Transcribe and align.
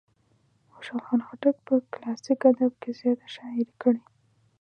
خوشال 0.73 0.99
خان 1.05 1.21
خټک 1.27 1.55
په 1.67 1.73
کلاسیک 1.93 2.39
ادب 2.49 2.71
کې 2.81 2.91
زیاته 2.99 3.27
شاعري 3.35 3.65
کړې. 3.81 4.01